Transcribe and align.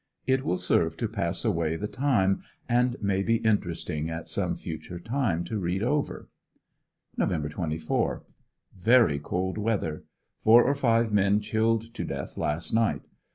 It 0.25 0.43
will 0.43 0.57
serve 0.57 0.97
to 0.97 1.07
pass 1.07 1.45
away 1.45 1.75
the 1.75 1.87
time 1.87 2.41
and 2.67 2.95
may 3.03 3.21
be 3.21 3.35
interesting 3.35 4.09
at 4.09 4.27
some 4.27 4.55
future 4.55 4.99
time 4.99 5.43
to 5.43 5.59
read 5.59 5.83
over 5.83 6.27
Nov. 7.17 7.47
24.— 7.51 8.23
Very 8.75 9.19
cold 9.19 9.59
weather. 9.59 10.03
Four 10.43 10.63
or 10.63 10.73
five 10.73 11.13
men 11.13 11.39
chilled 11.39 11.93
to 11.93 12.03
death 12.03 12.35
last 12.35 12.73
night. 12.73 13.03